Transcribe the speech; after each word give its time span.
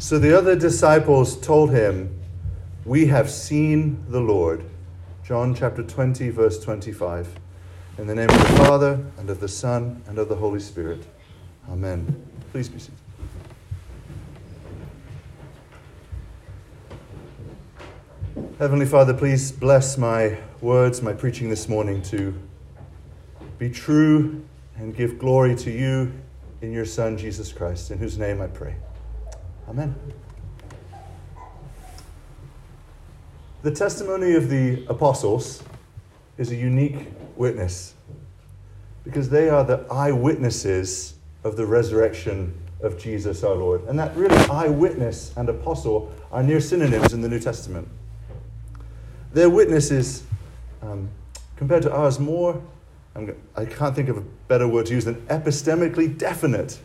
So 0.00 0.18
the 0.18 0.36
other 0.36 0.56
disciples 0.56 1.36
told 1.36 1.72
him, 1.72 2.18
We 2.86 3.04
have 3.08 3.30
seen 3.30 4.02
the 4.08 4.18
Lord. 4.18 4.64
John 5.22 5.54
chapter 5.54 5.82
20, 5.82 6.30
verse 6.30 6.58
25. 6.58 7.28
In 7.98 8.06
the 8.06 8.14
name 8.14 8.30
of 8.30 8.38
the 8.38 8.64
Father, 8.64 9.04
and 9.18 9.28
of 9.28 9.40
the 9.40 9.46
Son, 9.46 10.02
and 10.06 10.18
of 10.18 10.30
the 10.30 10.36
Holy 10.36 10.58
Spirit. 10.58 11.06
Amen. 11.70 12.26
Please 12.50 12.70
be 12.70 12.78
seated. 12.78 12.94
Heavenly 18.58 18.86
Father, 18.86 19.12
please 19.12 19.52
bless 19.52 19.98
my 19.98 20.38
words, 20.62 21.02
my 21.02 21.12
preaching 21.12 21.50
this 21.50 21.68
morning 21.68 22.00
to 22.04 22.34
be 23.58 23.68
true 23.68 24.42
and 24.76 24.96
give 24.96 25.18
glory 25.18 25.54
to 25.56 25.70
you 25.70 26.10
in 26.62 26.72
your 26.72 26.86
Son, 26.86 27.18
Jesus 27.18 27.52
Christ, 27.52 27.90
in 27.90 27.98
whose 27.98 28.16
name 28.16 28.40
I 28.40 28.46
pray. 28.46 28.76
Amen. 29.70 29.94
The 33.62 33.70
testimony 33.70 34.34
of 34.34 34.48
the 34.48 34.84
apostles 34.88 35.62
is 36.38 36.50
a 36.50 36.56
unique 36.56 37.06
witness 37.36 37.94
because 39.04 39.30
they 39.30 39.48
are 39.48 39.62
the 39.62 39.86
eyewitnesses 39.88 41.14
of 41.44 41.56
the 41.56 41.64
resurrection 41.64 42.52
of 42.82 42.98
Jesus 42.98 43.44
our 43.44 43.54
Lord. 43.54 43.84
And 43.84 43.96
that 43.96 44.16
really, 44.16 44.36
eyewitness 44.50 45.32
and 45.36 45.48
apostle 45.48 46.12
are 46.32 46.42
near 46.42 46.60
synonyms 46.60 47.12
in 47.12 47.20
the 47.20 47.28
New 47.28 47.38
Testament. 47.38 47.86
Their 49.32 49.50
witness 49.50 49.92
is, 49.92 50.24
um, 50.82 51.08
compared 51.54 51.84
to 51.84 51.92
ours, 51.92 52.18
more, 52.18 52.60
I'm, 53.14 53.36
I 53.54 53.66
can 53.66 53.78
not 53.78 53.94
think 53.94 54.08
of 54.08 54.16
a 54.16 54.22
better 54.48 54.66
word 54.66 54.86
to 54.86 54.94
use 54.94 55.04
than 55.04 55.14
epistemically 55.26 56.18
definite. 56.18 56.80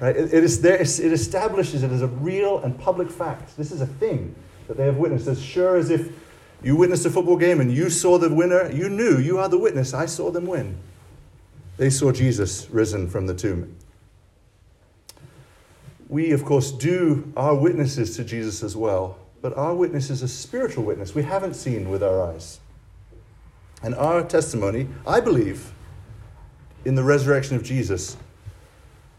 Right? 0.00 0.16
It, 0.16 0.32
it, 0.32 0.44
is 0.44 0.62
there, 0.62 0.80
it 0.80 1.00
establishes 1.00 1.82
it 1.82 1.90
as 1.90 2.02
a 2.02 2.06
real 2.08 2.58
and 2.60 2.78
public 2.78 3.10
fact. 3.10 3.56
This 3.56 3.70
is 3.70 3.80
a 3.80 3.86
thing 3.86 4.34
that 4.66 4.76
they 4.76 4.86
have 4.86 4.96
witnessed, 4.96 5.26
as 5.26 5.42
sure 5.42 5.76
as 5.76 5.90
if 5.90 6.12
you 6.62 6.76
witnessed 6.76 7.06
a 7.06 7.10
football 7.10 7.36
game 7.36 7.60
and 7.60 7.72
you 7.72 7.90
saw 7.90 8.18
the 8.18 8.32
winner, 8.32 8.70
you 8.70 8.88
knew, 8.88 9.18
you 9.18 9.38
are 9.38 9.48
the 9.48 9.58
witness, 9.58 9.94
I 9.94 10.06
saw 10.06 10.30
them 10.30 10.46
win. 10.46 10.78
They 11.76 11.90
saw 11.90 12.12
Jesus 12.12 12.68
risen 12.70 13.08
from 13.08 13.26
the 13.26 13.34
tomb. 13.34 13.76
We, 16.08 16.32
of 16.32 16.44
course, 16.44 16.72
do 16.72 17.32
our 17.36 17.54
witnesses 17.54 18.16
to 18.16 18.24
Jesus 18.24 18.62
as 18.62 18.76
well, 18.76 19.18
but 19.40 19.56
our 19.56 19.74
witness 19.74 20.10
is 20.10 20.22
a 20.22 20.28
spiritual 20.28 20.84
witness 20.84 21.14
we 21.14 21.22
haven't 21.22 21.54
seen 21.54 21.88
with 21.88 22.02
our 22.02 22.22
eyes. 22.22 22.60
And 23.82 23.94
our 23.94 24.22
testimony, 24.22 24.88
I 25.06 25.20
believe, 25.20 25.72
in 26.84 26.94
the 26.94 27.04
resurrection 27.04 27.56
of 27.56 27.62
Jesus, 27.62 28.16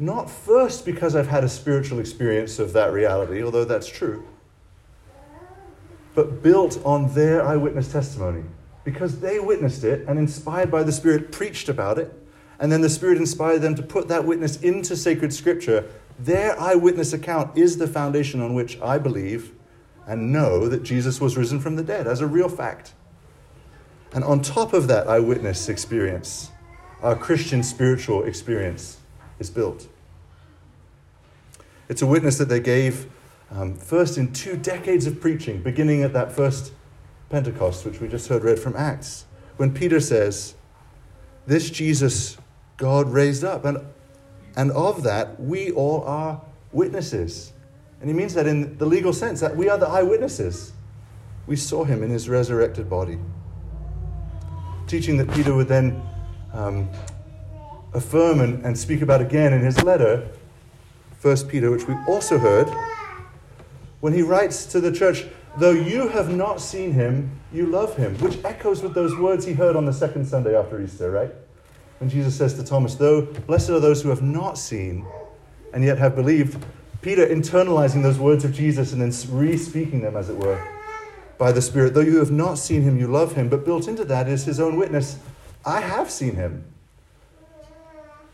not 0.02 0.32
first 0.32 0.84
because 0.84 1.16
I've 1.16 1.28
had 1.28 1.44
a 1.44 1.50
spiritual 1.50 2.00
experience 2.00 2.58
of 2.58 2.74
that 2.74 2.92
reality, 2.92 3.44
although 3.44 3.66
that's 3.66 3.88
true, 3.88 4.28
but 6.16 6.42
built 6.42 6.84
on 6.84 7.14
their 7.14 7.46
eyewitness 7.46 7.92
testimony. 7.92 8.44
Because 8.84 9.20
they 9.20 9.40
witnessed 9.40 9.84
it 9.84 10.08
and, 10.08 10.18
inspired 10.18 10.72
by 10.72 10.82
the 10.82 10.92
Spirit, 10.92 11.32
preached 11.32 11.70
about 11.70 12.00
it, 12.00 12.12
and 12.60 12.72
then 12.72 12.82
the 12.82 12.90
Spirit 12.90 13.20
inspired 13.20 13.60
them 13.60 13.76
to 13.76 13.84
put 13.84 14.08
that 14.08 14.26
witness 14.26 14.60
into 14.62 14.96
sacred 14.96 15.32
scripture. 15.32 15.88
Their 16.18 16.60
eyewitness 16.60 17.14
account 17.14 17.56
is 17.56 17.78
the 17.78 17.88
foundation 17.88 18.42
on 18.42 18.56
which 18.56 18.82
I 18.82 18.98
believe 18.98 19.54
and 20.08 20.34
know 20.34 20.68
that 20.68 20.82
Jesus 20.82 21.22
was 21.22 21.38
risen 21.38 21.60
from 21.60 21.76
the 21.76 21.84
dead 21.84 22.08
as 22.08 22.22
a 22.22 22.28
real 22.28 22.50
fact. 22.50 22.96
And 24.14 24.24
on 24.24 24.42
top 24.42 24.74
of 24.74 24.88
that 24.88 25.08
eyewitness 25.08 25.70
experience, 25.70 26.50
our 27.04 27.16
Christian 27.16 27.62
spiritual 27.62 28.24
experience 28.24 28.98
is 29.38 29.52
built. 29.52 29.88
It's 31.92 32.02
a 32.02 32.08
witness 32.08 32.38
that 32.38 32.48
they 32.48 32.62
gave 32.62 33.12
um, 33.52 33.76
first 33.76 34.18
in 34.18 34.32
two 34.32 34.56
decades 34.56 35.08
of 35.08 35.20
preaching, 35.20 35.62
beginning 35.62 36.04
at 36.04 36.14
that 36.14 36.32
first 36.32 36.72
Pentecost, 37.30 37.84
which 37.84 38.00
we 38.00 38.08
just 38.08 38.30
heard 38.30 38.46
read 38.46 38.60
from 38.60 38.78
Acts, 38.78 39.26
when 39.58 39.74
Peter 39.74 40.00
says, 40.00 40.56
This 41.48 41.70
Jesus 41.70 42.38
God 42.78 43.12
raised 43.12 43.44
up, 43.44 43.66
and, 43.66 43.80
and 44.56 44.72
of 44.72 45.04
that 45.04 45.38
we 45.38 45.72
all 45.72 46.06
are 46.06 46.42
witnesses. 46.72 47.52
And 48.00 48.10
he 48.10 48.16
means 48.16 48.36
that 48.36 48.48
in 48.48 48.78
the 48.78 48.86
legal 48.86 49.12
sense, 49.12 49.42
that 49.42 49.58
we 49.58 49.68
are 49.68 49.78
the 49.78 49.90
eyewitnesses. 49.90 50.72
We 51.46 51.58
saw 51.58 51.84
him 51.84 52.04
in 52.04 52.10
his 52.10 52.30
resurrected 52.30 52.90
body. 52.90 53.20
Teaching 54.88 55.18
that 55.18 55.30
Peter 55.34 55.54
would 55.54 55.68
then 55.68 56.02
um, 56.54 56.90
affirm 57.94 58.40
and, 58.40 58.66
and 58.66 58.80
speak 58.80 59.02
about 59.02 59.20
again 59.20 59.52
in 59.52 59.60
his 59.60 59.84
letter, 59.84 60.32
1 61.22 61.48
Peter, 61.50 61.70
which 61.70 61.88
we 61.88 61.96
also 62.08 62.38
heard, 62.40 62.68
when 64.00 64.14
he 64.14 64.24
writes 64.24 64.66
to 64.66 64.82
the 64.82 64.92
church, 64.92 65.26
Though 65.58 65.72
you 65.72 66.08
have 66.08 66.34
not 66.34 66.62
seen 66.62 66.94
him, 66.94 67.30
you 67.52 67.66
love 67.66 67.98
him, 67.98 68.18
which 68.20 68.38
echoes 68.46 68.82
with 68.82 68.94
those 68.94 69.16
words 69.18 69.46
he 69.46 69.54
heard 69.54 69.76
on 69.76 69.86
the 69.86 69.94
second 69.94 70.26
Sunday 70.26 70.56
after 70.56 70.82
Easter, 70.82 71.12
right? 71.12 71.32
When 72.00 72.10
Jesus 72.10 72.36
says 72.36 72.54
to 72.56 72.64
Thomas, 72.64 72.96
Though 72.96 73.24
blessed 73.24 73.70
are 73.70 73.80
those 73.80 74.02
who 74.02 74.10
have 74.10 74.22
not 74.22 74.58
seen 74.58 75.06
and 75.74 75.84
yet 75.84 75.98
have 75.98 76.16
believed, 76.16 76.66
Peter 77.02 77.28
internalizing 77.28 78.02
those 78.02 78.18
words 78.18 78.46
of 78.46 78.54
Jesus 78.54 78.94
and 78.94 79.02
then 79.02 79.14
re 79.36 79.58
speaking 79.58 80.02
them, 80.02 80.16
as 80.16 80.30
it 80.30 80.38
were, 80.38 80.66
by 81.38 81.52
the 81.52 81.62
Spirit. 81.62 81.94
Though 81.94 82.02
you 82.02 82.18
have 82.18 82.32
not 82.32 82.58
seen 82.58 82.84
him, 82.84 82.98
you 82.98 83.08
love 83.08 83.34
him. 83.34 83.50
But 83.50 83.66
built 83.66 83.88
into 83.88 84.06
that 84.06 84.28
is 84.28 84.46
his 84.46 84.60
own 84.60 84.78
witness 84.78 85.20
I 85.66 85.82
have 85.82 86.10
seen 86.10 86.36
him. 86.36 86.71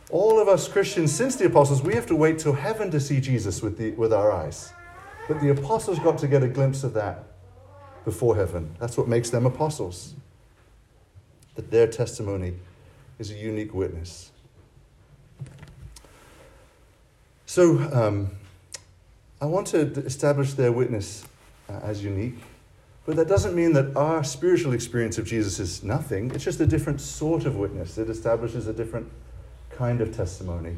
All 0.09 0.39
of 0.39 0.47
us 0.47 0.67
Christians, 0.67 1.13
since 1.13 1.35
the 1.35 1.45
apostles, 1.45 1.81
we 1.81 1.93
have 1.95 2.05
to 2.07 2.15
wait 2.15 2.39
till 2.39 2.53
heaven 2.53 2.89
to 2.91 2.99
see 2.99 3.19
Jesus 3.19 3.61
with, 3.61 3.77
the, 3.77 3.91
with 3.91 4.13
our 4.13 4.31
eyes. 4.31 4.71
But 5.27 5.41
the 5.41 5.49
apostles 5.49 5.99
got 5.99 6.17
to 6.19 6.27
get 6.27 6.43
a 6.43 6.47
glimpse 6.47 6.83
of 6.83 6.93
that 6.93 7.25
before 8.05 8.35
heaven. 8.35 8.73
That's 8.79 8.97
what 8.97 9.09
makes 9.09 9.29
them 9.29 9.45
apostles. 9.45 10.13
That 11.55 11.71
their 11.71 11.87
testimony 11.87 12.53
is 13.19 13.31
a 13.31 13.33
unique 13.33 13.73
witness. 13.73 14.31
So, 17.45 17.77
um, 17.91 18.31
I 19.41 19.45
want 19.45 19.67
to 19.67 19.79
establish 19.79 20.53
their 20.53 20.71
witness 20.71 21.25
uh, 21.69 21.79
as 21.83 22.03
unique, 22.03 22.37
but 23.05 23.15
that 23.17 23.27
doesn't 23.27 23.55
mean 23.55 23.73
that 23.73 23.95
our 23.95 24.23
spiritual 24.23 24.73
experience 24.73 25.17
of 25.17 25.25
Jesus 25.25 25.59
is 25.59 25.83
nothing. 25.83 26.31
It's 26.31 26.43
just 26.43 26.59
a 26.59 26.65
different 26.65 27.01
sort 27.01 27.45
of 27.45 27.55
witness. 27.55 27.97
It 27.97 28.09
establishes 28.09 28.67
a 28.67 28.73
different 28.73 29.09
kind 29.77 30.01
of 30.01 30.15
testimony. 30.15 30.75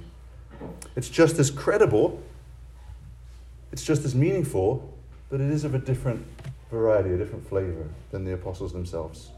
It's 0.97 1.09
just 1.09 1.39
as 1.39 1.49
credible, 1.49 2.21
it's 3.71 3.83
just 3.83 4.03
as 4.03 4.13
meaningful, 4.13 4.93
but 5.29 5.39
it 5.39 5.49
is 5.49 5.63
of 5.63 5.73
a 5.73 5.79
different 5.79 6.25
variety, 6.69 7.13
a 7.13 7.17
different 7.17 7.47
flavor 7.47 7.87
than 8.11 8.25
the 8.25 8.33
apostles 8.33 8.73
themselves. 8.73 9.29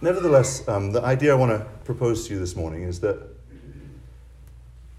Nevertheless, 0.00 0.66
um, 0.66 0.90
the 0.90 1.02
idea 1.02 1.32
I 1.32 1.36
want 1.36 1.52
to 1.52 1.64
propose 1.84 2.26
to 2.26 2.34
you 2.34 2.40
this 2.40 2.56
morning 2.56 2.82
is 2.82 2.98
that 3.00 3.22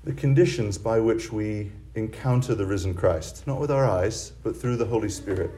the 0.06 0.14
conditions 0.14 0.78
by 0.78 1.00
which 1.00 1.34
we 1.34 1.72
encounter 1.96 2.56
the 2.56 2.66
risen 2.66 2.94
Christ, 2.94 3.46
not 3.46 3.60
with 3.60 3.72
our 3.72 3.86
eyes, 3.86 4.32
but 4.42 4.56
through 4.56 4.78
the 4.78 4.86
Holy 4.86 5.10
Spirit, 5.10 5.52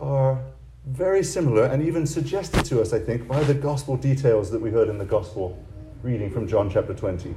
are 0.00 0.38
very 0.86 1.22
similar 1.22 1.64
and 1.64 1.82
even 1.82 2.06
suggested 2.06 2.64
to 2.64 2.80
us, 2.80 2.92
I 2.92 2.98
think, 2.98 3.28
by 3.28 3.42
the 3.44 3.54
gospel 3.54 3.96
details 3.96 4.50
that 4.50 4.60
we 4.60 4.70
heard 4.70 4.88
in 4.88 4.98
the 4.98 5.04
gospel 5.04 5.62
reading 6.06 6.30
from 6.30 6.46
John 6.46 6.70
chapter 6.70 6.94
20. 6.94 7.34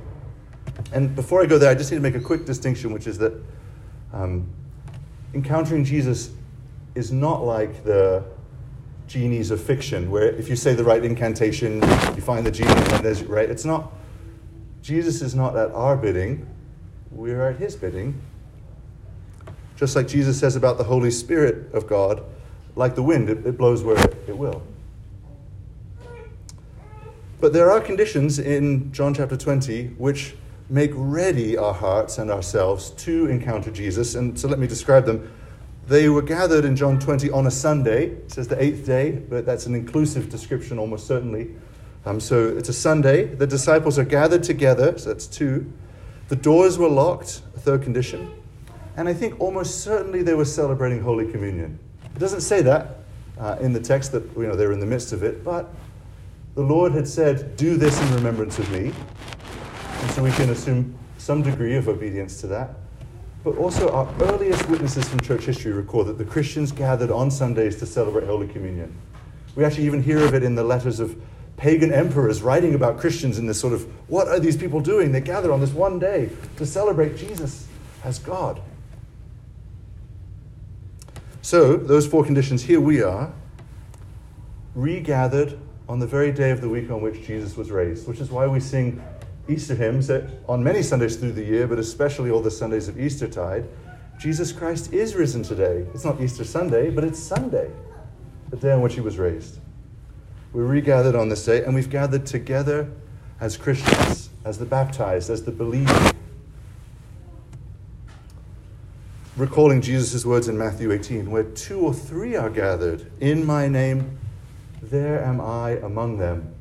And 0.93 1.15
before 1.15 1.41
I 1.41 1.47
go 1.47 1.57
there, 1.57 1.71
I 1.71 1.73
just 1.73 1.89
need 1.89 1.97
to 1.97 2.03
make 2.03 2.13
a 2.13 2.19
quick 2.19 2.45
distinction, 2.45 2.93
which 2.93 3.07
is 3.07 3.17
that 3.17 3.33
um, 4.13 4.47
encountering 5.33 5.83
Jesus 5.83 6.31
is 6.93 7.11
not 7.11 7.43
like 7.43 7.83
the 7.83 8.23
genies 9.07 9.49
of 9.49 9.59
fiction, 9.59 10.11
where 10.11 10.29
if 10.35 10.47
you 10.47 10.55
say 10.55 10.75
the 10.75 10.83
right 10.83 11.03
incantation, 11.03 11.81
you 12.15 12.21
find 12.21 12.45
the 12.45 12.51
genie, 12.51 12.69
and 12.69 13.03
there's 13.03 13.23
right. 13.23 13.49
It's 13.49 13.65
not. 13.65 13.91
Jesus 14.83 15.23
is 15.23 15.33
not 15.33 15.57
at 15.57 15.71
our 15.71 15.97
bidding 15.97 16.47
we're 17.11 17.49
at 17.49 17.57
his 17.57 17.75
bidding. 17.75 18.21
Just 19.75 19.95
like 19.95 20.07
Jesus 20.07 20.39
says 20.39 20.55
about 20.55 20.77
the 20.77 20.83
Holy 20.83 21.09
Spirit 21.09 21.73
of 21.73 21.87
God, 21.87 22.23
like 22.75 22.95
the 22.95 23.03
wind, 23.03 23.29
it, 23.29 23.45
it 23.47 23.57
blows 23.57 23.83
where 23.83 23.97
it 24.27 24.37
will. 24.37 24.61
But 27.39 27.53
there 27.53 27.71
are 27.71 27.79
conditions 27.79 28.37
in 28.37 28.91
John 28.91 29.13
chapter 29.13 29.37
20 29.37 29.95
which 29.97 30.35
make 30.69 30.91
ready 30.93 31.57
our 31.57 31.73
hearts 31.73 32.17
and 32.17 32.29
ourselves 32.29 32.89
to 32.91 33.27
encounter 33.27 33.71
Jesus. 33.71 34.15
And 34.15 34.37
so 34.37 34.49
let 34.49 34.59
me 34.59 34.67
describe 34.67 35.05
them. 35.05 35.31
They 35.87 36.09
were 36.09 36.21
gathered 36.21 36.65
in 36.65 36.75
John 36.75 36.99
20 36.99 37.31
on 37.31 37.47
a 37.47 37.51
Sunday. 37.51 38.07
It 38.07 38.31
says 38.31 38.49
the 38.49 38.61
eighth 38.61 38.85
day, 38.85 39.11
but 39.11 39.45
that's 39.45 39.65
an 39.67 39.73
inclusive 39.73 40.29
description 40.29 40.77
almost 40.77 41.07
certainly. 41.07 41.55
Um, 42.05 42.19
so 42.19 42.49
it's 42.49 42.69
a 42.69 42.73
Sunday. 42.73 43.23
The 43.23 43.47
disciples 43.47 43.97
are 43.97 44.03
gathered 44.03 44.43
together, 44.43 44.97
so 44.97 45.09
that's 45.09 45.25
two. 45.25 45.71
The 46.27 46.35
doors 46.35 46.77
were 46.77 46.89
locked, 46.89 47.41
a 47.55 47.59
third 47.59 47.83
condition. 47.83 48.31
And 48.97 49.07
I 49.07 49.13
think 49.13 49.39
almost 49.39 49.81
certainly 49.81 50.23
they 50.23 50.33
were 50.33 50.45
celebrating 50.45 51.01
Holy 51.01 51.31
Communion. 51.31 51.79
It 52.03 52.19
doesn't 52.19 52.41
say 52.41 52.61
that 52.63 52.97
uh, 53.39 53.55
in 53.61 53.71
the 53.71 53.79
text 53.79 54.11
that 54.11 54.23
you 54.35 54.43
know, 54.43 54.55
they're 54.55 54.73
in 54.73 54.79
the 54.79 54.85
midst 54.85 55.13
of 55.13 55.23
it, 55.23 55.43
but 55.43 55.73
the 56.55 56.61
Lord 56.61 56.91
had 56.91 57.07
said, 57.07 57.55
Do 57.55 57.77
this 57.77 57.99
in 58.01 58.15
remembrance 58.15 58.59
of 58.59 58.69
me. 58.71 58.91
And 60.01 60.11
so 60.11 60.23
we 60.23 60.31
can 60.31 60.49
assume 60.49 60.97
some 61.17 61.41
degree 61.41 61.75
of 61.75 61.87
obedience 61.87 62.39
to 62.41 62.47
that. 62.47 62.71
But 63.43 63.57
also, 63.57 63.89
our 63.91 64.13
earliest 64.21 64.67
witnesses 64.69 65.07
from 65.07 65.21
church 65.21 65.45
history 65.45 65.71
record 65.71 66.07
that 66.07 66.17
the 66.17 66.25
Christians 66.25 66.71
gathered 66.71 67.11
on 67.11 67.31
Sundays 67.31 67.77
to 67.77 67.85
celebrate 67.85 68.25
Holy 68.25 68.47
Communion. 68.47 68.93
We 69.55 69.63
actually 69.63 69.85
even 69.85 70.03
hear 70.03 70.19
of 70.19 70.33
it 70.33 70.43
in 70.43 70.55
the 70.55 70.63
letters 70.63 70.99
of 70.99 71.21
pagan 71.55 71.91
emperors 71.91 72.41
writing 72.41 72.75
about 72.75 72.97
Christians 72.99 73.37
in 73.37 73.45
this 73.45 73.59
sort 73.59 73.73
of 73.73 73.83
what 74.09 74.27
are 74.27 74.39
these 74.39 74.55
people 74.55 74.79
doing? 74.79 75.11
They 75.11 75.21
gather 75.21 75.51
on 75.51 75.59
this 75.59 75.71
one 75.71 75.99
day 75.99 76.29
to 76.57 76.65
celebrate 76.65 77.17
Jesus 77.17 77.67
as 78.03 78.19
God. 78.19 78.61
So, 81.41 81.77
those 81.77 82.07
four 82.07 82.23
conditions, 82.23 82.63
here 82.63 82.79
we 82.79 83.01
are, 83.01 83.33
regathered 84.75 85.59
on 85.89 85.97
the 85.97 86.05
very 86.05 86.31
day 86.31 86.51
of 86.51 86.61
the 86.61 86.69
week 86.69 86.91
on 86.91 87.01
which 87.01 87.25
Jesus 87.25 87.57
was 87.57 87.71
raised, 87.71 88.07
which 88.07 88.19
is 88.19 88.29
why 88.29 88.45
we 88.45 88.59
sing 88.59 89.01
Easter 89.47 89.73
hymns 89.73 90.11
on 90.47 90.63
many 90.63 90.83
Sundays 90.83 91.15
through 91.15 91.31
the 91.31 91.43
year, 91.43 91.65
but 91.65 91.79
especially 91.79 92.29
all 92.29 92.41
the 92.41 92.51
Sundays 92.51 92.87
of 92.87 92.99
Eastertide. 92.99 93.67
Jesus 94.19 94.51
Christ 94.51 94.93
is 94.93 95.15
risen 95.15 95.41
today. 95.41 95.87
It's 95.95 96.05
not 96.05 96.21
Easter 96.21 96.43
Sunday, 96.43 96.91
but 96.91 97.03
it's 97.03 97.17
Sunday, 97.17 97.71
the 98.51 98.57
day 98.57 98.71
on 98.71 98.81
which 98.81 98.93
he 98.93 99.01
was 99.01 99.17
raised. 99.17 99.57
We're 100.53 100.65
regathered 100.65 101.15
on 101.15 101.29
this 101.29 101.43
day, 101.43 101.63
and 101.63 101.73
we've 101.73 101.89
gathered 101.89 102.27
together 102.27 102.91
as 103.39 103.57
Christians, 103.57 104.29
as 104.45 104.59
the 104.59 104.65
baptized, 104.65 105.31
as 105.31 105.43
the 105.43 105.51
believing. 105.51 106.11
Recalling 109.37 109.81
Jesus' 109.81 110.23
words 110.23 110.47
in 110.47 110.55
Matthew 110.55 110.91
18, 110.91 111.31
where 111.31 111.43
two 111.43 111.79
or 111.79 111.95
three 111.95 112.35
are 112.35 112.49
gathered 112.51 113.11
in 113.19 113.43
my 113.43 113.67
name, 113.67 114.19
there 114.81 115.23
am 115.23 115.41
I 115.41 115.71
among 115.71 116.17
them. 116.17 116.53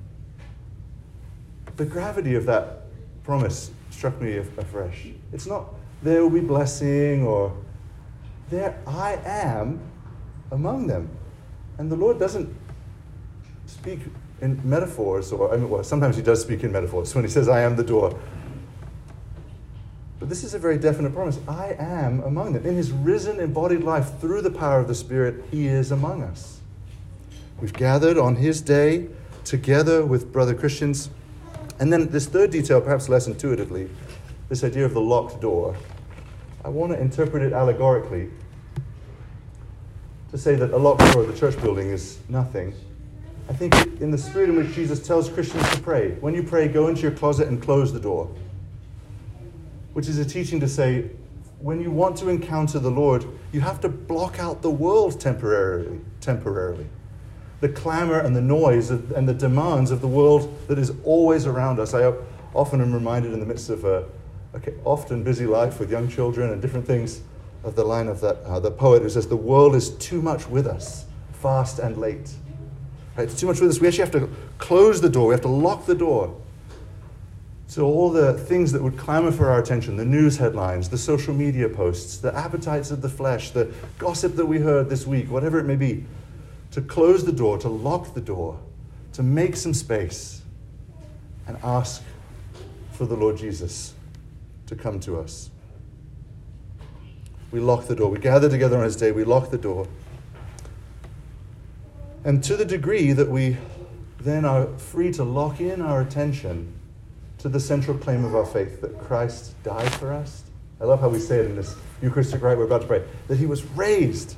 The 1.76 1.84
gravity 1.84 2.34
of 2.34 2.46
that 2.46 2.84
promise 3.24 3.70
struck 3.90 4.20
me 4.20 4.36
afresh. 4.36 5.08
It's 5.32 5.46
not 5.46 5.74
there 6.02 6.22
will 6.22 6.30
be 6.30 6.40
blessing 6.40 7.26
or 7.26 7.56
there 8.50 8.80
I 8.86 9.18
am 9.24 9.80
among 10.50 10.86
them. 10.86 11.08
And 11.78 11.90
the 11.90 11.96
Lord 11.96 12.18
doesn't 12.18 12.54
speak 13.66 14.00
in 14.40 14.60
metaphors, 14.68 15.32
or 15.32 15.52
I 15.52 15.56
mean, 15.56 15.68
well, 15.68 15.84
sometimes 15.84 16.16
he 16.16 16.22
does 16.22 16.40
speak 16.40 16.64
in 16.64 16.72
metaphors 16.72 17.14
when 17.14 17.24
he 17.24 17.30
says, 17.30 17.48
I 17.48 17.60
am 17.60 17.76
the 17.76 17.84
door. 17.84 18.18
But 20.18 20.28
this 20.28 20.42
is 20.42 20.54
a 20.54 20.58
very 20.58 20.78
definite 20.78 21.12
promise. 21.12 21.38
I 21.46 21.76
am 21.78 22.20
among 22.22 22.52
them. 22.52 22.66
In 22.66 22.74
his 22.74 22.90
risen, 22.90 23.38
embodied 23.38 23.84
life, 23.84 24.18
through 24.20 24.42
the 24.42 24.50
power 24.50 24.80
of 24.80 24.88
the 24.88 24.94
Spirit, 24.94 25.44
he 25.50 25.68
is 25.68 25.92
among 25.92 26.22
us. 26.22 26.57
We've 27.60 27.72
gathered 27.72 28.18
on 28.18 28.36
his 28.36 28.60
day 28.60 29.08
together 29.44 30.04
with 30.04 30.32
brother 30.32 30.54
Christians. 30.54 31.10
And 31.80 31.92
then 31.92 32.08
this 32.08 32.26
third 32.26 32.50
detail, 32.50 32.80
perhaps 32.80 33.08
less 33.08 33.26
intuitively, 33.26 33.88
this 34.48 34.64
idea 34.64 34.84
of 34.84 34.94
the 34.94 35.00
locked 35.00 35.40
door. 35.40 35.76
I 36.64 36.68
want 36.68 36.92
to 36.92 37.00
interpret 37.00 37.42
it 37.42 37.52
allegorically 37.52 38.30
to 40.30 40.38
say 40.38 40.54
that 40.56 40.72
a 40.72 40.76
locked 40.76 41.00
door 41.12 41.22
of 41.22 41.28
the 41.28 41.38
church 41.38 41.60
building 41.62 41.88
is 41.88 42.18
nothing 42.28 42.74
I 43.48 43.54
think 43.54 43.74
in 44.00 44.10
the 44.10 44.18
spirit 44.18 44.50
in 44.50 44.56
which 44.56 44.74
Jesus 44.74 45.04
tells 45.04 45.30
Christians 45.30 45.68
to 45.70 45.80
pray, 45.80 46.10
when 46.20 46.34
you 46.34 46.42
pray, 46.42 46.68
go 46.68 46.88
into 46.88 47.00
your 47.00 47.12
closet 47.12 47.48
and 47.48 47.60
close 47.60 47.92
the 47.92 48.00
door. 48.00 48.30
Which 49.94 50.06
is 50.06 50.18
a 50.18 50.24
teaching 50.24 50.60
to 50.60 50.68
say, 50.68 51.10
when 51.58 51.80
you 51.80 51.90
want 51.90 52.18
to 52.18 52.28
encounter 52.28 52.78
the 52.78 52.90
Lord, 52.90 53.24
you 53.50 53.60
have 53.62 53.80
to 53.80 53.88
block 53.88 54.38
out 54.38 54.60
the 54.60 54.70
world 54.70 55.18
temporarily. 55.18 55.98
Temporarily, 56.20 56.86
the 57.60 57.68
clamor 57.68 58.18
and 58.18 58.36
the 58.36 58.40
noise 58.40 58.90
and 58.90 59.28
the 59.28 59.34
demands 59.34 59.90
of 59.90 60.00
the 60.00 60.08
world 60.08 60.56
that 60.68 60.78
is 60.78 60.92
always 61.04 61.46
around 61.46 61.80
us. 61.80 61.92
I 61.92 62.12
often 62.54 62.80
am 62.80 62.92
reminded 62.92 63.32
in 63.32 63.40
the 63.40 63.46
midst 63.46 63.68
of 63.68 63.84
a, 63.84 64.04
often 64.84 65.22
busy 65.22 65.46
life 65.46 65.80
with 65.80 65.90
young 65.90 66.08
children 66.08 66.50
and 66.50 66.62
different 66.62 66.86
things 66.86 67.20
of 67.64 67.74
the 67.74 67.84
line 67.84 68.08
of 68.08 68.20
that 68.20 68.36
uh, 68.44 68.60
the 68.60 68.70
poet 68.70 69.02
who 69.02 69.08
says, 69.08 69.26
"The 69.26 69.36
world 69.36 69.74
is 69.74 69.90
too 69.90 70.22
much 70.22 70.48
with 70.48 70.66
us, 70.66 71.06
fast 71.32 71.78
and 71.78 71.96
late." 71.96 72.32
Right? 73.16 73.24
It's 73.24 73.38
too 73.38 73.48
much 73.48 73.60
with 73.60 73.70
us. 73.70 73.80
We 73.80 73.88
actually 73.88 74.04
have 74.04 74.12
to 74.12 74.30
close 74.58 75.00
the 75.00 75.10
door. 75.10 75.28
We 75.28 75.34
have 75.34 75.42
to 75.42 75.48
lock 75.48 75.86
the 75.86 75.94
door. 75.94 76.36
So, 77.66 77.84
all 77.84 78.10
the 78.10 78.32
things 78.32 78.72
that 78.72 78.82
would 78.82 78.96
clamor 78.96 79.32
for 79.32 79.50
our 79.50 79.60
attention 79.60 79.96
the 79.96 80.04
news 80.04 80.38
headlines, 80.38 80.88
the 80.88 80.98
social 80.98 81.34
media 81.34 81.68
posts, 81.68 82.16
the 82.16 82.34
appetites 82.34 82.90
of 82.90 83.02
the 83.02 83.08
flesh, 83.08 83.50
the 83.50 83.72
gossip 83.98 84.36
that 84.36 84.46
we 84.46 84.60
heard 84.60 84.88
this 84.88 85.06
week, 85.06 85.30
whatever 85.30 85.58
it 85.58 85.64
may 85.64 85.76
be 85.76 86.04
to 86.78 86.84
close 86.84 87.24
the 87.24 87.32
door, 87.32 87.58
to 87.58 87.68
lock 87.68 88.14
the 88.14 88.20
door, 88.20 88.56
to 89.12 89.20
make 89.20 89.56
some 89.56 89.74
space, 89.74 90.42
and 91.48 91.58
ask 91.64 92.04
for 92.92 93.04
the 93.04 93.16
Lord 93.16 93.36
Jesus 93.36 93.94
to 94.66 94.76
come 94.76 95.00
to 95.00 95.18
us. 95.18 95.50
We 97.50 97.58
lock 97.58 97.88
the 97.88 97.96
door. 97.96 98.10
We 98.10 98.20
gather 98.20 98.48
together 98.48 98.78
on 98.78 98.84
His 98.84 98.94
day. 98.94 99.10
We 99.10 99.24
lock 99.24 99.50
the 99.50 99.58
door. 99.58 99.88
And 102.22 102.44
to 102.44 102.56
the 102.56 102.64
degree 102.64 103.10
that 103.10 103.28
we 103.28 103.56
then 104.20 104.44
are 104.44 104.68
free 104.78 105.12
to 105.14 105.24
lock 105.24 105.60
in 105.60 105.82
our 105.82 106.00
attention 106.00 106.72
to 107.38 107.48
the 107.48 107.58
central 107.58 107.98
claim 107.98 108.24
of 108.24 108.36
our 108.36 108.46
faith 108.46 108.80
that 108.82 108.96
Christ 109.00 109.60
died 109.64 109.92
for 109.94 110.12
us. 110.12 110.44
I 110.80 110.84
love 110.84 111.00
how 111.00 111.08
we 111.08 111.18
say 111.18 111.40
it 111.40 111.46
in 111.46 111.56
this 111.56 111.74
Eucharistic 112.02 112.40
rite 112.40 112.56
we're 112.56 112.66
about 112.66 112.82
to 112.82 112.86
pray 112.86 113.02
that 113.26 113.36
he 113.36 113.46
was 113.46 113.64
raised. 113.64 114.36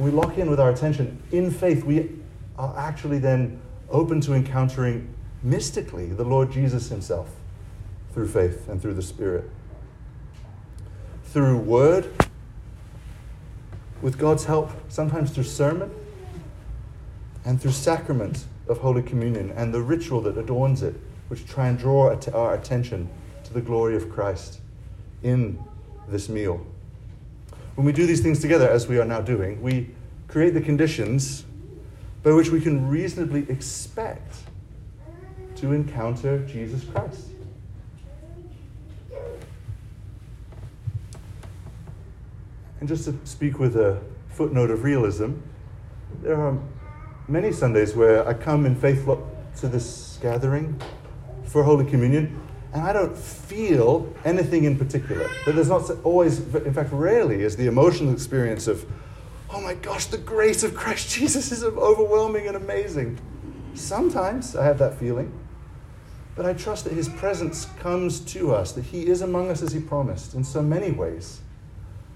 When 0.00 0.14
we 0.14 0.18
lock 0.18 0.38
in 0.38 0.48
with 0.48 0.58
our 0.58 0.70
attention 0.70 1.22
in 1.30 1.50
faith, 1.50 1.84
we 1.84 2.08
are 2.56 2.74
actually 2.74 3.18
then 3.18 3.60
open 3.90 4.22
to 4.22 4.32
encountering 4.32 5.12
mystically 5.42 6.06
the 6.06 6.24
Lord 6.24 6.50
Jesus 6.50 6.88
himself 6.88 7.28
through 8.14 8.28
faith 8.28 8.66
and 8.66 8.80
through 8.80 8.94
the 8.94 9.02
Spirit. 9.02 9.50
Through 11.24 11.58
word, 11.58 12.10
with 14.00 14.16
God's 14.16 14.46
help, 14.46 14.70
sometimes 14.88 15.32
through 15.32 15.44
sermon, 15.44 15.90
and 17.44 17.60
through 17.60 17.72
sacrament 17.72 18.46
of 18.68 18.78
Holy 18.78 19.02
Communion 19.02 19.50
and 19.50 19.74
the 19.74 19.82
ritual 19.82 20.22
that 20.22 20.38
adorns 20.38 20.82
it, 20.82 20.94
which 21.28 21.46
try 21.46 21.68
and 21.68 21.78
draw 21.78 22.16
our 22.32 22.54
attention 22.54 23.10
to 23.44 23.52
the 23.52 23.60
glory 23.60 23.96
of 23.96 24.10
Christ 24.10 24.60
in 25.22 25.62
this 26.08 26.30
meal. 26.30 26.66
When 27.80 27.86
we 27.86 27.92
do 27.92 28.04
these 28.04 28.20
things 28.20 28.40
together, 28.40 28.68
as 28.68 28.88
we 28.88 28.98
are 28.98 29.06
now 29.06 29.22
doing, 29.22 29.62
we 29.62 29.88
create 30.28 30.52
the 30.52 30.60
conditions 30.60 31.46
by 32.22 32.30
which 32.30 32.50
we 32.50 32.60
can 32.60 32.90
reasonably 32.90 33.46
expect 33.48 34.36
to 35.56 35.72
encounter 35.72 36.44
Jesus 36.44 36.84
Christ. 36.84 37.28
And 42.80 42.86
just 42.86 43.06
to 43.06 43.18
speak 43.24 43.58
with 43.58 43.76
a 43.76 43.98
footnote 44.28 44.70
of 44.70 44.84
realism, 44.84 45.36
there 46.20 46.38
are 46.38 46.58
many 47.28 47.50
Sundays 47.50 47.96
where 47.96 48.28
I 48.28 48.34
come 48.34 48.66
in 48.66 48.76
faith 48.76 49.08
to 49.60 49.68
this 49.68 50.18
gathering 50.20 50.78
for 51.44 51.62
Holy 51.62 51.86
Communion, 51.86 52.42
and 52.72 52.82
I 52.82 52.92
don't 52.92 53.16
feel 53.16 54.12
anything 54.24 54.64
in 54.64 54.78
particular. 54.78 55.28
That 55.44 55.54
there's 55.54 55.68
not 55.68 55.90
always, 56.04 56.38
in 56.54 56.72
fact, 56.72 56.92
rarely, 56.92 57.42
is 57.42 57.56
the 57.56 57.66
emotional 57.66 58.12
experience 58.12 58.68
of, 58.68 58.84
oh 59.50 59.60
my 59.60 59.74
gosh, 59.74 60.06
the 60.06 60.18
grace 60.18 60.62
of 60.62 60.74
Christ 60.74 61.10
Jesus 61.10 61.50
is 61.50 61.64
overwhelming 61.64 62.46
and 62.46 62.56
amazing. 62.56 63.18
Sometimes 63.74 64.54
I 64.54 64.64
have 64.64 64.78
that 64.78 64.94
feeling, 64.94 65.32
but 66.36 66.46
I 66.46 66.52
trust 66.52 66.84
that 66.84 66.92
His 66.92 67.08
presence 67.08 67.66
comes 67.80 68.20
to 68.32 68.54
us, 68.54 68.72
that 68.72 68.84
He 68.84 69.06
is 69.08 69.22
among 69.22 69.50
us 69.50 69.62
as 69.62 69.72
He 69.72 69.80
promised 69.80 70.34
in 70.34 70.44
so 70.44 70.62
many 70.62 70.92
ways. 70.92 71.40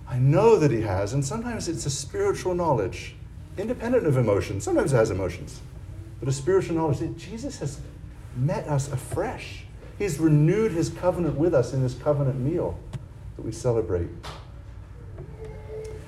I 0.09 0.19
know 0.19 0.57
that 0.57 0.71
He 0.71 0.83
has, 0.83 1.15
and 1.15 1.25
sometimes 1.25 1.69
it's 1.69 1.87
a 1.87 1.91
spiritual 1.91 2.55
knowledge 2.55 3.17
independent 3.57 4.07
of 4.07 4.17
emotion. 4.17 4.61
Sometimes 4.61 4.93
it 4.93 4.97
has 4.97 5.11
emotions, 5.11 5.61
but 6.21 6.29
a 6.29 6.33
spiritual 6.33 6.77
knowledge 6.77 6.99
that 6.99 7.17
Jesus 7.17 7.59
has 7.59 7.81
met 8.37 8.67
us 8.69 8.91
afresh. 8.93 9.64
He's 9.99 10.19
renewed 10.19 10.73
his 10.73 10.89
covenant 10.89 11.37
with 11.37 11.55
us 11.55 11.73
in 11.73 11.83
this 11.83 11.95
covenant 11.95 12.39
meal 12.39 12.79
that 13.37 13.45
we 13.45 13.53
celebrate. 13.53 14.09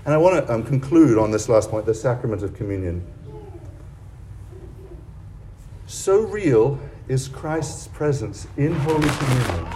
And 0.05 0.15
I 0.15 0.17
want 0.17 0.47
to 0.47 0.53
um, 0.53 0.63
conclude 0.63 1.19
on 1.19 1.31
this 1.31 1.49
last 1.49 1.71
point 1.71 1.87
the 1.87 1.95
sacrament 1.95 2.43
of 2.43 2.55
communion. 2.55 3.05
So 5.87 6.21
real 6.21 6.79
is 7.09 7.29
Christ's 7.29 7.89
presence 7.89 8.47
in 8.57 8.73
Holy 8.75 9.09
Communion. 9.09 9.67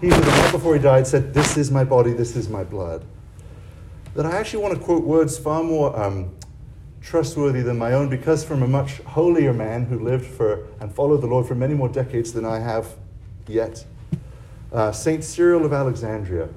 He, 0.00 0.08
the 0.08 0.18
night 0.18 0.52
before 0.52 0.74
he 0.74 0.80
died, 0.80 1.06
said, 1.06 1.32
This 1.32 1.56
is 1.56 1.70
my 1.70 1.84
body, 1.84 2.12
this 2.12 2.34
is 2.34 2.48
my 2.48 2.64
blood. 2.64 3.04
That 4.14 4.26
I 4.26 4.36
actually 4.36 4.62
want 4.62 4.74
to 4.74 4.80
quote 4.80 5.04
words 5.04 5.38
far 5.38 5.62
more 5.62 5.98
um, 5.98 6.34
trustworthy 7.00 7.62
than 7.62 7.78
my 7.78 7.92
own 7.92 8.08
because 8.08 8.44
from 8.44 8.62
a 8.62 8.68
much 8.68 8.98
holier 9.02 9.52
man 9.52 9.86
who 9.86 9.98
lived 9.98 10.26
for 10.26 10.66
and 10.80 10.92
followed 10.92 11.20
the 11.20 11.26
Lord 11.26 11.46
for 11.46 11.54
many 11.54 11.74
more 11.74 11.88
decades 11.88 12.32
than 12.32 12.44
I 12.44 12.58
have 12.58 12.96
yet, 13.48 13.84
uh, 14.72 14.92
Saint 14.92 15.24
Cyril 15.24 15.64
of 15.64 15.72
Alexandria. 15.72 16.48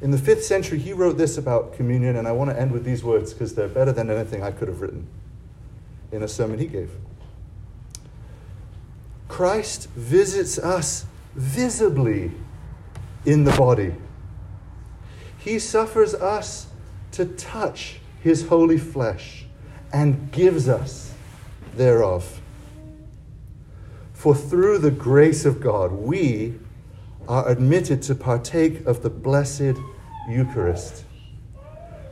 In 0.00 0.10
the 0.10 0.18
fifth 0.18 0.44
century, 0.44 0.78
he 0.78 0.92
wrote 0.92 1.16
this 1.16 1.38
about 1.38 1.74
communion, 1.74 2.16
and 2.16 2.28
I 2.28 2.32
want 2.32 2.50
to 2.50 2.60
end 2.60 2.72
with 2.72 2.84
these 2.84 3.02
words 3.02 3.32
because 3.32 3.54
they're 3.54 3.68
better 3.68 3.92
than 3.92 4.10
anything 4.10 4.42
I 4.42 4.50
could 4.50 4.68
have 4.68 4.80
written 4.80 5.06
in 6.12 6.22
a 6.22 6.28
sermon 6.28 6.58
he 6.58 6.66
gave. 6.66 6.90
Christ 9.28 9.88
visits 9.90 10.58
us 10.58 11.06
visibly 11.34 12.32
in 13.24 13.44
the 13.44 13.52
body 13.52 13.94
he 15.44 15.58
suffers 15.58 16.14
us 16.14 16.68
to 17.12 17.26
touch 17.26 18.00
his 18.22 18.48
holy 18.48 18.78
flesh 18.78 19.44
and 19.92 20.32
gives 20.32 20.70
us 20.70 21.12
thereof. 21.76 22.40
For 24.24 24.34
through 24.34 24.78
the 24.78 24.90
grace 24.90 25.44
of 25.44 25.60
God, 25.60 25.92
we 25.92 26.54
are 27.28 27.46
admitted 27.46 28.00
to 28.04 28.14
partake 28.14 28.86
of 28.86 29.02
the 29.02 29.10
blessed 29.10 29.76
Eucharist, 30.26 31.04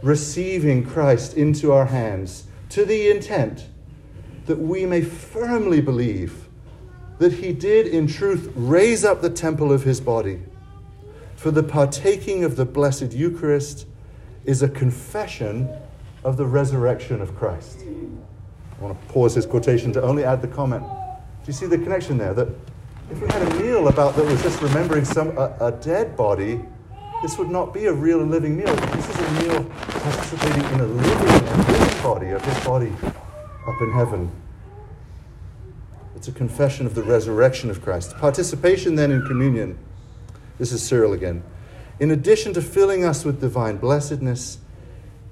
receiving 0.02 0.85
Christ 0.85 1.38
into 1.38 1.73
our 1.73 1.87
hands 1.87 2.49
to 2.69 2.85
the 2.85 3.11
intent 3.11 3.66
that 4.45 4.59
we 4.59 4.85
may 4.85 5.00
firmly 5.00 5.81
believe 5.81 6.50
that 7.19 7.33
he 7.33 7.50
did 7.50 7.87
in 7.87 8.07
truth 8.07 8.52
raise 8.57 9.07
up 9.07 9.23
the 9.23 9.31
temple 9.31 9.73
of 9.73 9.85
his 9.85 9.99
body. 9.99 10.42
For 11.35 11.50
the 11.50 11.62
partaking 11.62 12.45
of 12.45 12.57
the 12.57 12.66
blessed 12.66 13.14
Eucharist 13.14 13.87
is 14.45 14.62
a 14.62 14.69
confession 14.69 15.66
of 16.25 16.37
the 16.37 16.45
resurrection 16.45 17.23
of 17.23 17.35
Christ. 17.35 17.78
I 17.87 18.85
want 18.85 19.00
to 19.00 19.12
pause 19.14 19.35
this 19.35 19.47
quotation 19.47 19.95
to 19.95 20.02
only 20.02 20.25
add 20.25 20.42
the 20.42 20.49
comment. 20.49 20.85
Do 21.43 21.49
you 21.49 21.53
see 21.53 21.67
the 21.67 21.79
connection 21.79 22.19
there? 22.19 22.35
That 22.35 22.49
if 23.11 23.21
we 23.21 23.27
had 23.27 23.43
a 23.43 23.55
meal 23.61 23.89
about 23.89 24.15
that 24.15 24.25
was 24.25 24.41
just 24.43 24.63
remembering 24.63 25.05
some 25.05 25.37
a, 25.37 25.57
a 25.61 25.73
dead 25.73 26.17
body, 26.17 26.65
this 27.21 27.37
would 27.37 27.51
not 27.51 27.75
be 27.75 27.87
a 27.87 27.93
real 27.93 28.21
and 28.21 28.31
living 28.31 28.57
meal. 28.57 28.73
This 28.75 29.09
is 29.11 29.19
a 29.19 29.31
meal 29.43 29.65
participating 29.65 30.65
in 30.73 30.81
a 30.81 30.87
living 30.87 31.57
living 31.67 32.03
body 32.03 32.29
of 32.31 32.45
his 32.45 32.65
body 32.65 32.93
up 33.67 33.81
in 33.81 33.91
heaven. 33.93 34.31
It's 36.15 36.29
a 36.29 36.33
confession 36.33 36.87
of 36.87 36.95
the 36.95 37.03
resurrection 37.03 37.71
of 37.71 37.83
Christ. 37.83 38.17
Participation 38.19 38.95
then 38.95 39.11
in 39.11 39.27
communion. 39.27 39.77
This 40.59 40.71
is 40.71 40.81
Cyril 40.81 41.13
again. 41.13 41.43
In 41.99 42.13
addition 42.13 42.53
to 42.55 42.63
filling 42.63 43.05
us 43.05 43.25
with 43.25 43.41
divine 43.41 43.79
blessedness, 43.79 44.59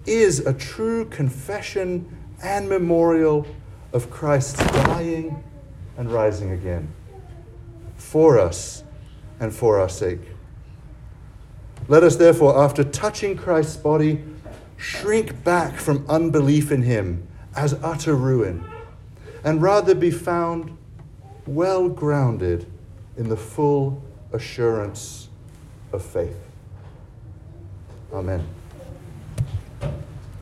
is 0.06 0.40
a 0.40 0.52
true 0.52 1.04
confession 1.04 2.16
and 2.42 2.68
memorial 2.68 3.46
of 3.92 4.10
Christ's 4.10 4.58
dying 4.72 5.44
and 6.00 6.10
rising 6.10 6.52
again 6.52 6.90
for 7.94 8.38
us 8.38 8.84
and 9.38 9.54
for 9.54 9.78
our 9.78 9.88
sake. 9.88 10.22
Let 11.88 12.02
us 12.02 12.16
therefore, 12.16 12.58
after 12.58 12.82
touching 12.82 13.36
Christ's 13.36 13.76
body, 13.76 14.24
shrink 14.78 15.44
back 15.44 15.76
from 15.76 16.06
unbelief 16.08 16.72
in 16.72 16.80
him 16.80 17.28
as 17.54 17.74
utter 17.82 18.14
ruin, 18.14 18.64
and 19.44 19.60
rather 19.60 19.94
be 19.94 20.10
found 20.10 20.74
well 21.46 21.90
grounded 21.90 22.64
in 23.18 23.28
the 23.28 23.36
full 23.36 24.02
assurance 24.32 25.28
of 25.92 26.02
faith. 26.02 26.48
Amen. 28.10 28.42